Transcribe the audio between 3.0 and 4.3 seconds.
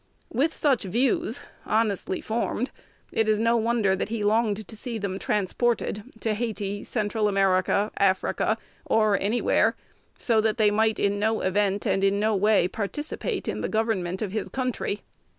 it is no wonder that he